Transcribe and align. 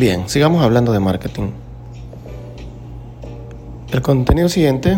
Bien, 0.00 0.30
sigamos 0.30 0.64
hablando 0.64 0.92
de 0.92 0.98
marketing. 0.98 1.50
El 3.92 4.00
contenido 4.00 4.48
siguiente 4.48 4.96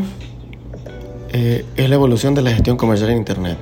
eh, 1.32 1.64
es 1.74 1.88
la 1.88 1.96
evolución 1.96 2.36
de 2.36 2.42
la 2.42 2.52
gestión 2.52 2.76
comercial 2.76 3.10
en 3.10 3.16
Internet. 3.16 3.58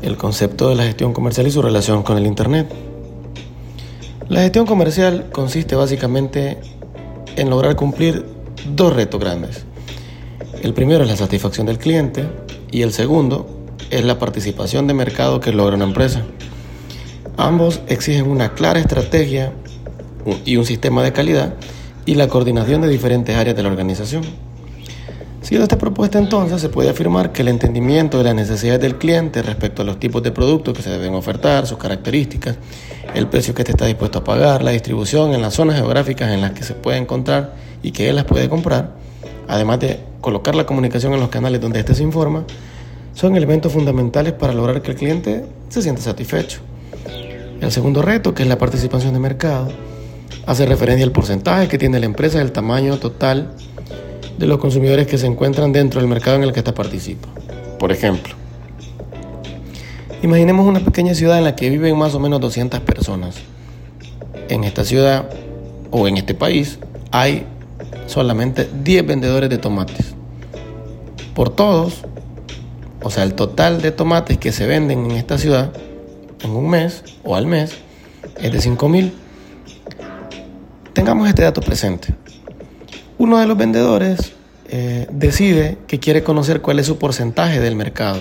El 0.00 0.16
concepto 0.16 0.70
de 0.70 0.76
la 0.76 0.84
gestión 0.84 1.12
comercial 1.12 1.46
y 1.46 1.50
su 1.50 1.60
relación 1.60 2.02
con 2.02 2.16
el 2.16 2.24
Internet. 2.24 2.72
La 4.30 4.40
gestión 4.40 4.64
comercial 4.64 5.28
consiste 5.30 5.76
básicamente 5.76 6.56
en 7.36 7.50
lograr 7.50 7.76
cumplir 7.76 8.24
dos 8.74 8.94
retos 8.94 9.20
grandes. 9.20 9.66
El 10.64 10.72
primero 10.72 11.04
es 11.04 11.10
la 11.10 11.16
satisfacción 11.18 11.66
del 11.66 11.76
cliente 11.76 12.24
y 12.70 12.80
el 12.80 12.94
segundo 12.94 13.46
es 13.90 14.02
la 14.02 14.18
participación 14.18 14.86
de 14.86 14.94
mercado 14.94 15.38
que 15.38 15.52
logra 15.52 15.76
una 15.76 15.84
empresa. 15.84 16.22
Ambos 17.36 17.82
exigen 17.86 18.30
una 18.30 18.54
clara 18.54 18.80
estrategia 18.80 19.52
y 20.46 20.56
un 20.56 20.64
sistema 20.64 21.02
de 21.02 21.12
calidad 21.12 21.52
y 22.06 22.14
la 22.14 22.28
coordinación 22.28 22.80
de 22.80 22.88
diferentes 22.88 23.36
áreas 23.36 23.54
de 23.54 23.62
la 23.62 23.68
organización. 23.68 24.22
Siendo 25.42 25.64
esta 25.64 25.76
propuesta 25.76 26.18
entonces, 26.18 26.62
se 26.62 26.70
puede 26.70 26.88
afirmar 26.88 27.32
que 27.32 27.42
el 27.42 27.48
entendimiento 27.48 28.16
de 28.16 28.24
las 28.24 28.34
necesidades 28.34 28.80
del 28.80 28.96
cliente 28.96 29.42
respecto 29.42 29.82
a 29.82 29.84
los 29.84 30.00
tipos 30.00 30.22
de 30.22 30.32
productos 30.32 30.74
que 30.74 30.82
se 30.82 30.88
deben 30.88 31.14
ofertar, 31.14 31.66
sus 31.66 31.76
características, 31.76 32.56
el 33.12 33.26
precio 33.26 33.52
que 33.52 33.60
éste 33.60 33.72
está 33.72 33.84
dispuesto 33.84 34.20
a 34.20 34.24
pagar, 34.24 34.62
la 34.62 34.70
distribución 34.70 35.34
en 35.34 35.42
las 35.42 35.52
zonas 35.52 35.76
geográficas 35.76 36.30
en 36.30 36.40
las 36.40 36.52
que 36.52 36.64
se 36.64 36.72
puede 36.72 36.96
encontrar 36.96 37.54
y 37.82 37.90
que 37.90 38.08
él 38.08 38.16
las 38.16 38.24
puede 38.24 38.48
comprar, 38.48 38.94
además 39.46 39.80
de 39.80 40.13
colocar 40.24 40.54
la 40.54 40.64
comunicación 40.64 41.12
en 41.12 41.20
los 41.20 41.28
canales 41.28 41.60
donde 41.60 41.80
éste 41.80 41.94
se 41.94 42.02
informa, 42.02 42.44
son 43.12 43.36
elementos 43.36 43.70
fundamentales 43.70 44.32
para 44.32 44.54
lograr 44.54 44.80
que 44.80 44.92
el 44.92 44.96
cliente 44.96 45.44
se 45.68 45.82
sienta 45.82 46.00
satisfecho. 46.00 46.60
El 47.60 47.70
segundo 47.70 48.00
reto, 48.00 48.32
que 48.32 48.42
es 48.42 48.48
la 48.48 48.56
participación 48.56 49.12
de 49.12 49.20
mercado, 49.20 49.68
hace 50.46 50.64
referencia 50.64 51.04
al 51.04 51.12
porcentaje 51.12 51.68
que 51.68 51.76
tiene 51.76 52.00
la 52.00 52.06
empresa 52.06 52.38
del 52.38 52.52
tamaño 52.52 52.96
total 52.96 53.50
de 54.38 54.46
los 54.46 54.56
consumidores 54.56 55.06
que 55.06 55.18
se 55.18 55.26
encuentran 55.26 55.72
dentro 55.72 56.00
del 56.00 56.08
mercado 56.08 56.36
en 56.36 56.44
el 56.44 56.54
que 56.54 56.60
ésta 56.60 56.72
participa. 56.72 57.28
Por 57.78 57.92
ejemplo, 57.92 58.32
imaginemos 60.22 60.66
una 60.66 60.80
pequeña 60.80 61.14
ciudad 61.14 61.36
en 61.36 61.44
la 61.44 61.54
que 61.54 61.68
viven 61.68 61.98
más 61.98 62.14
o 62.14 62.18
menos 62.18 62.40
200 62.40 62.80
personas. 62.80 63.36
En 64.48 64.64
esta 64.64 64.84
ciudad 64.84 65.28
o 65.90 66.08
en 66.08 66.16
este 66.16 66.32
país 66.32 66.78
hay 67.10 67.46
solamente 68.06 68.66
10 68.82 69.06
vendedores 69.06 69.50
de 69.50 69.58
tomates. 69.58 70.13
Por 71.34 71.50
todos, 71.50 72.02
o 73.02 73.10
sea, 73.10 73.24
el 73.24 73.34
total 73.34 73.82
de 73.82 73.90
tomates 73.90 74.38
que 74.38 74.52
se 74.52 74.66
venden 74.66 75.10
en 75.10 75.10
esta 75.12 75.38
ciudad 75.38 75.72
en 76.42 76.50
un 76.50 76.70
mes 76.70 77.04
o 77.24 77.34
al 77.34 77.46
mes 77.46 77.72
es 78.40 78.52
de 78.52 78.60
5 78.60 78.88
mil. 78.88 79.12
Tengamos 80.92 81.28
este 81.28 81.42
dato 81.42 81.60
presente. 81.60 82.14
Uno 83.18 83.38
de 83.38 83.46
los 83.46 83.56
vendedores 83.56 84.32
eh, 84.68 85.06
decide 85.10 85.78
que 85.86 85.98
quiere 85.98 86.22
conocer 86.22 86.60
cuál 86.60 86.78
es 86.78 86.86
su 86.86 86.98
porcentaje 86.98 87.60
del 87.60 87.76
mercado 87.76 88.20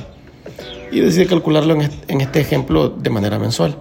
y 0.91 0.99
decide 0.99 1.27
calcularlo 1.27 1.77
en 2.07 2.21
este 2.21 2.39
ejemplo 2.39 2.89
de 2.89 3.09
manera 3.09 3.39
mensual. 3.39 3.77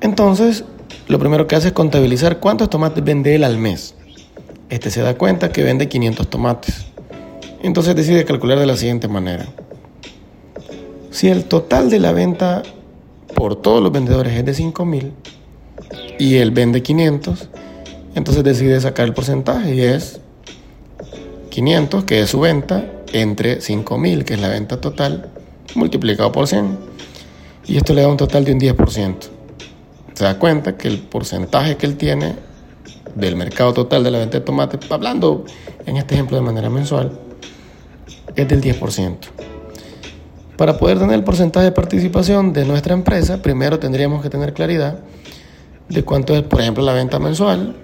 Entonces, 0.00 0.64
lo 1.08 1.18
primero 1.18 1.46
que 1.46 1.56
hace 1.56 1.68
es 1.68 1.72
contabilizar 1.72 2.38
cuántos 2.38 2.70
tomates 2.70 3.02
vende 3.02 3.34
él 3.34 3.44
al 3.44 3.58
mes. 3.58 3.94
Este 4.68 4.90
se 4.90 5.00
da 5.00 5.14
cuenta 5.14 5.50
que 5.50 5.62
vende 5.62 5.88
500 5.88 6.28
tomates. 6.28 6.86
Entonces 7.62 7.96
decide 7.96 8.24
calcular 8.24 8.58
de 8.58 8.66
la 8.66 8.76
siguiente 8.76 9.08
manera. 9.08 9.46
Si 11.10 11.28
el 11.28 11.44
total 11.44 11.90
de 11.90 11.98
la 11.98 12.12
venta 12.12 12.62
por 13.34 13.56
todos 13.56 13.82
los 13.82 13.90
vendedores 13.90 14.34
es 14.34 14.44
de 14.44 14.52
5.000 14.52 15.10
y 16.18 16.36
él 16.36 16.50
vende 16.52 16.82
500, 16.82 17.48
entonces 18.14 18.44
decide 18.44 18.80
sacar 18.80 19.06
el 19.06 19.14
porcentaje 19.14 19.74
y 19.74 19.80
es 19.80 20.20
500, 21.50 22.04
que 22.04 22.20
es 22.20 22.30
su 22.30 22.40
venta, 22.40 22.84
entre 23.12 23.58
5.000, 23.58 24.24
que 24.24 24.34
es 24.34 24.40
la 24.40 24.48
venta 24.48 24.80
total, 24.80 25.30
multiplicado 25.74 26.30
por 26.30 26.46
100. 26.46 26.78
Y 27.66 27.76
esto 27.76 27.94
le 27.94 28.02
da 28.02 28.08
un 28.08 28.16
total 28.16 28.44
de 28.44 28.52
un 28.52 28.60
10%. 28.60 29.14
Se 30.14 30.24
da 30.24 30.38
cuenta 30.38 30.76
que 30.76 30.88
el 30.88 30.98
porcentaje 30.98 31.76
que 31.76 31.86
él 31.86 31.96
tiene 31.96 32.36
del 33.14 33.36
mercado 33.36 33.72
total 33.72 34.04
de 34.04 34.10
la 34.10 34.18
venta 34.18 34.38
de 34.38 34.44
tomate, 34.44 34.78
hablando 34.90 35.44
en 35.86 35.96
este 35.96 36.14
ejemplo 36.14 36.36
de 36.36 36.42
manera 36.42 36.70
mensual, 36.70 37.18
es 38.34 38.48
del 38.48 38.60
10%. 38.60 39.16
Para 40.56 40.76
poder 40.76 40.98
tener 40.98 41.14
el 41.14 41.24
porcentaje 41.24 41.66
de 41.66 41.72
participación 41.72 42.52
de 42.52 42.64
nuestra 42.64 42.92
empresa, 42.92 43.42
primero 43.42 43.78
tendríamos 43.78 44.22
que 44.22 44.30
tener 44.30 44.54
claridad 44.54 44.98
de 45.88 46.04
cuánto 46.04 46.34
es, 46.34 46.42
por 46.42 46.60
ejemplo, 46.60 46.84
la 46.84 46.92
venta 46.92 47.18
mensual, 47.18 47.76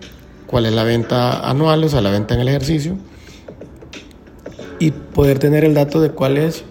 cuál 0.46 0.66
es 0.66 0.72
la 0.72 0.84
venta 0.84 1.48
anual, 1.48 1.84
o 1.84 1.88
sea, 1.88 2.00
la 2.00 2.10
venta 2.10 2.34
en 2.34 2.40
el 2.40 2.48
ejercicio, 2.48 2.96
y 4.78 4.90
poder 4.90 5.38
tener 5.38 5.64
el 5.64 5.74
dato 5.74 6.00
de 6.00 6.10
cuál 6.10 6.36
es 6.36 6.64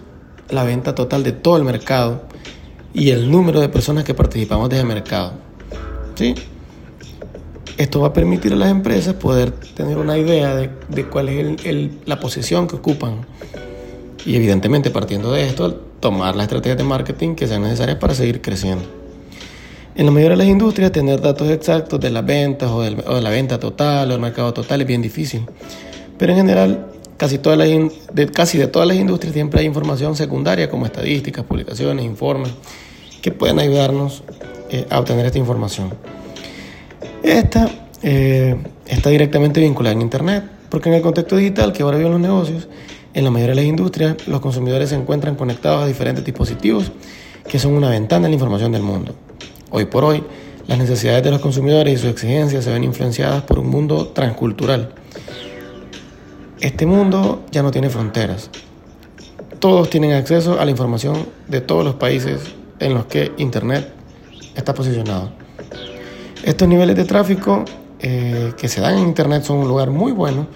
la 0.50 0.64
venta 0.64 0.94
total 0.94 1.24
de 1.24 1.32
todo 1.32 1.56
el 1.56 1.64
mercado 1.64 2.22
y 2.92 3.10
el 3.10 3.30
número 3.30 3.60
de 3.60 3.68
personas 3.68 4.04
que 4.04 4.14
participamos 4.14 4.68
de 4.68 4.76
ese 4.76 4.84
mercado. 4.84 5.32
¿Sí? 6.14 6.34
Esto 7.76 8.00
va 8.00 8.08
a 8.08 8.12
permitir 8.12 8.52
a 8.52 8.56
las 8.56 8.70
empresas 8.70 9.14
poder 9.14 9.50
tener 9.50 9.98
una 9.98 10.16
idea 10.16 10.54
de, 10.54 11.04
cuál 11.06 11.28
es 11.28 11.90
la 12.06 12.20
posición 12.20 12.68
que 12.68 12.76
ocupan. 12.76 13.26
Y 14.24 14.36
evidentemente 14.36 14.90
partiendo 14.90 15.32
de 15.32 15.46
esto, 15.46 15.74
tomar 15.98 16.36
las 16.36 16.44
estrategias 16.44 16.78
de 16.78 16.84
marketing 16.84 17.34
que 17.34 17.48
sean 17.48 17.62
necesarias 17.62 17.98
para 17.98 18.14
seguir 18.14 18.40
creciendo. 18.40 18.84
En 19.96 20.06
la 20.06 20.12
mayoría 20.12 20.36
de 20.36 20.44
las 20.44 20.46
industrias, 20.46 20.92
tener 20.92 21.20
datos 21.20 21.48
exactos 21.50 21.98
de 21.98 22.10
las 22.10 22.24
ventas 22.24 22.70
o, 22.70 22.80
de 22.80 23.20
la 23.20 23.30
venta 23.30 23.58
total 23.58 24.08
o 24.08 24.12
del 24.12 24.20
mercado 24.20 24.52
total 24.54 24.80
es 24.80 24.86
bien 24.86 25.02
difícil. 25.02 25.44
Pero 26.16 26.32
en 26.32 26.38
general, 26.38 26.86
casi, 27.16 27.38
todas 27.38 27.58
las, 27.58 27.68
de, 27.68 28.26
todas 28.68 28.88
las 28.88 28.96
industrias 28.96 29.34
siempre 29.34 29.60
hay 29.60 29.66
información 29.66 30.14
secundaria 30.14 30.70
como 30.70 30.86
estadísticas, 30.86 31.44
publicaciones, 31.44 32.04
informes, 32.04 32.52
que 33.20 33.32
pueden 33.32 33.58
ayudarnos 33.58 34.22
eh, 34.70 34.86
a 34.90 35.00
obtener 35.00 35.26
esta 35.26 35.38
información. 35.38 35.92
Esta 37.24 37.70
eh, 38.02 38.54
está 38.86 39.08
directamente 39.08 39.58
vinculada 39.58 39.94
en 39.94 40.02
Internet, 40.02 40.44
porque 40.68 40.90
en 40.90 40.96
el 40.96 41.00
contexto 41.00 41.36
digital 41.36 41.72
que 41.72 41.82
ahora 41.82 41.96
viven 41.96 42.12
los 42.12 42.20
negocios, 42.20 42.68
en 43.14 43.24
la 43.24 43.30
mayoría 43.30 43.54
de 43.54 43.62
las 43.62 43.64
industrias, 43.64 44.28
los 44.28 44.42
consumidores 44.42 44.90
se 44.90 44.96
encuentran 44.96 45.34
conectados 45.34 45.84
a 45.84 45.86
diferentes 45.86 46.22
dispositivos 46.22 46.92
que 47.48 47.58
son 47.58 47.72
una 47.72 47.88
ventana 47.88 48.24
de 48.24 48.28
la 48.28 48.34
información 48.34 48.72
del 48.72 48.82
mundo. 48.82 49.14
Hoy 49.70 49.86
por 49.86 50.04
hoy, 50.04 50.22
las 50.66 50.76
necesidades 50.76 51.24
de 51.24 51.30
los 51.30 51.40
consumidores 51.40 51.94
y 51.94 51.96
sus 51.96 52.10
exigencias 52.10 52.62
se 52.62 52.70
ven 52.70 52.84
influenciadas 52.84 53.42
por 53.44 53.58
un 53.58 53.70
mundo 53.70 54.08
transcultural. 54.08 54.92
Este 56.60 56.84
mundo 56.84 57.42
ya 57.50 57.62
no 57.62 57.70
tiene 57.70 57.88
fronteras. 57.88 58.50
Todos 59.60 59.88
tienen 59.88 60.12
acceso 60.12 60.60
a 60.60 60.64
la 60.66 60.70
información 60.70 61.26
de 61.48 61.62
todos 61.62 61.86
los 61.86 61.94
países 61.94 62.42
en 62.80 62.92
los 62.92 63.06
que 63.06 63.32
Internet 63.38 63.90
está 64.54 64.74
posicionado. 64.74 65.43
Estos 66.44 66.68
niveles 66.68 66.94
de 66.94 67.04
tráfico 67.04 67.64
eh, 68.00 68.52
que 68.58 68.68
se 68.68 68.82
dan 68.82 68.98
en 68.98 69.08
Internet 69.08 69.44
son 69.44 69.58
un 69.58 69.68
lugar 69.68 69.88
muy 69.88 70.12
bueno 70.12 70.46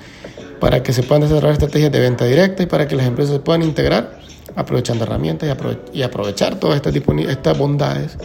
para 0.60 0.82
que 0.82 0.92
se 0.92 1.02
puedan 1.02 1.22
desarrollar 1.22 1.52
estrategias 1.52 1.90
de 1.90 1.98
venta 1.98 2.26
directa 2.26 2.62
y 2.62 2.66
para 2.66 2.86
que 2.86 2.94
las 2.94 3.06
empresas 3.06 3.36
se 3.36 3.40
puedan 3.40 3.62
integrar 3.62 4.18
aprovechando 4.54 5.04
herramientas 5.04 5.48
y, 5.94 6.02
aprovechar 6.02 6.56
todas 6.56 6.76
estas, 6.76 7.58
bondades 7.58 8.18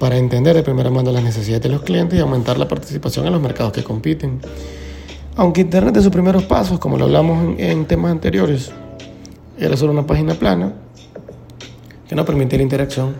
para 0.00 0.16
entender 0.16 0.56
de 0.56 0.64
primera 0.64 0.90
mano 0.90 1.12
las 1.12 1.22
necesidades 1.22 1.62
de 1.62 1.68
los 1.68 1.82
clientes 1.82 2.18
y 2.18 2.22
aumentar 2.22 2.58
la 2.58 2.66
participación 2.66 3.24
en 3.24 3.34
los 3.34 3.40
mercados 3.40 3.72
que 3.72 3.84
compiten. 3.84 4.40
Aunque 5.36 5.60
Internet 5.60 5.94
de 5.94 6.02
sus 6.02 6.10
primeros 6.10 6.42
pasos, 6.42 6.80
como 6.80 6.98
lo 6.98 7.04
hablamos 7.04 7.54
en, 7.58 7.86
temas 7.86 8.10
anteriores, 8.10 8.72
era 9.56 9.76
solo 9.76 9.92
una 9.92 10.06
página 10.06 10.34
plana 10.34 10.72
que 12.08 12.16
no 12.16 12.24
permitía 12.24 12.58
la 12.58 12.64
interacción, 12.64 13.14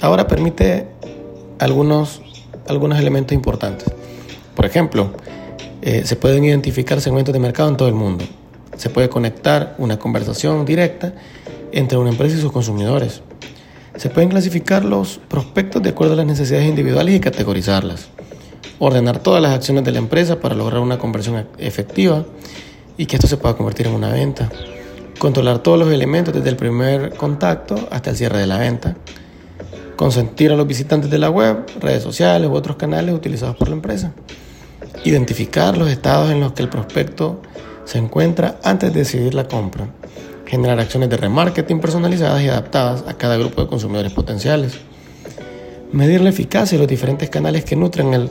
ahora 0.00 0.26
permite 0.26 0.88
algunos, 1.60 2.20
algunos 2.68 2.98
elementos 2.98 3.34
importantes. 3.34 3.92
Por 4.54 4.64
ejemplo, 4.64 5.12
eh, 5.82 6.02
se 6.04 6.16
pueden 6.16 6.44
identificar 6.44 7.00
segmentos 7.00 7.32
de 7.32 7.38
mercado 7.38 7.68
en 7.68 7.76
todo 7.76 7.88
el 7.88 7.94
mundo. 7.94 8.24
Se 8.76 8.90
puede 8.90 9.08
conectar 9.08 9.74
una 9.78 9.98
conversación 9.98 10.64
directa 10.64 11.12
entre 11.72 11.98
una 11.98 12.10
empresa 12.10 12.36
y 12.36 12.40
sus 12.40 12.52
consumidores. 12.52 13.22
Se 13.96 14.10
pueden 14.10 14.28
clasificar 14.28 14.84
los 14.84 15.20
prospectos 15.28 15.82
de 15.82 15.90
acuerdo 15.90 16.14
a 16.14 16.16
las 16.16 16.26
necesidades 16.26 16.68
individuales 16.68 17.14
y 17.14 17.20
categorizarlas. 17.20 18.08
Ordenar 18.78 19.20
todas 19.20 19.40
las 19.40 19.52
acciones 19.54 19.84
de 19.84 19.92
la 19.92 19.98
empresa 19.98 20.40
para 20.40 20.54
lograr 20.54 20.80
una 20.80 20.98
conversión 20.98 21.46
efectiva 21.58 22.24
y 22.98 23.06
que 23.06 23.16
esto 23.16 23.26
se 23.26 23.36
pueda 23.36 23.56
convertir 23.56 23.86
en 23.86 23.94
una 23.94 24.10
venta. 24.10 24.50
Controlar 25.18 25.60
todos 25.60 25.78
los 25.78 25.92
elementos 25.92 26.34
desde 26.34 26.50
el 26.50 26.56
primer 26.56 27.14
contacto 27.14 27.88
hasta 27.90 28.10
el 28.10 28.16
cierre 28.16 28.38
de 28.38 28.46
la 28.46 28.58
venta. 28.58 28.96
Consentir 29.96 30.52
a 30.52 30.56
los 30.56 30.66
visitantes 30.66 31.10
de 31.10 31.18
la 31.18 31.30
web, 31.30 31.66
redes 31.80 32.02
sociales 32.02 32.48
u 32.48 32.54
otros 32.54 32.76
canales 32.76 33.14
utilizados 33.14 33.56
por 33.56 33.68
la 33.68 33.74
empresa 33.74 34.12
identificar 35.04 35.76
los 35.76 35.88
estados 35.88 36.30
en 36.30 36.40
los 36.40 36.52
que 36.52 36.62
el 36.62 36.68
prospecto 36.68 37.40
se 37.84 37.98
encuentra 37.98 38.58
antes 38.62 38.92
de 38.92 39.00
decidir 39.00 39.34
la 39.34 39.46
compra. 39.46 39.88
Generar 40.46 40.78
acciones 40.78 41.10
de 41.10 41.16
remarketing 41.16 41.80
personalizadas 41.80 42.42
y 42.42 42.48
adaptadas 42.48 43.04
a 43.06 43.14
cada 43.14 43.36
grupo 43.36 43.62
de 43.62 43.68
consumidores 43.68 44.12
potenciales. 44.12 44.78
Medir 45.92 46.20
la 46.20 46.30
eficacia 46.30 46.76
de 46.76 46.82
los 46.82 46.88
diferentes 46.88 47.30
canales 47.30 47.64
que 47.64 47.76
nutren 47.76 48.14
el 48.14 48.30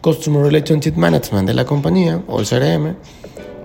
Customer 0.00 0.42
Relationship 0.42 0.94
Management 0.94 1.46
de 1.46 1.54
la 1.54 1.64
compañía 1.64 2.22
o 2.26 2.40
el 2.40 2.46
CRM. 2.46 2.96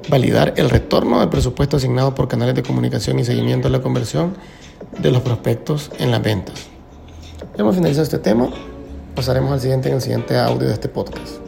Validar 0.10 0.54
el 0.58 0.70
retorno 0.70 1.20
del 1.20 1.30
presupuesto 1.30 1.78
asignado 1.78 2.14
por 2.16 2.28
canales 2.28 2.56
de 2.56 2.64
comunicación 2.64 3.20
y 3.20 3.26
seguimiento 3.26 3.68
de 3.68 3.78
la 3.78 3.82
conversión 3.82 4.36
de 5.00 5.12
los 5.12 5.22
prospectos 5.22 5.92
en 6.00 6.12
las 6.12 6.22
ventas. 6.22 6.75
Hemos 7.58 7.76
finalizado 7.76 8.04
este 8.04 8.20
tema. 8.20 8.50
Pasaremos 9.16 9.52
al 9.54 9.62
siguiente 9.62 9.88
en 9.88 9.96
el 9.96 10.02
siguiente 10.02 10.38
audio 10.38 10.68
de 10.68 10.74
este 10.74 10.90
podcast. 10.90 11.45